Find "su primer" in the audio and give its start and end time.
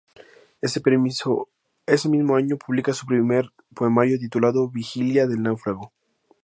2.91-3.51